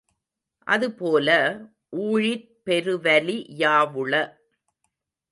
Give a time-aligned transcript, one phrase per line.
[0.67, 1.29] அதுபோல,
[1.91, 4.13] ஊழிற் பெருவலி யாவுள?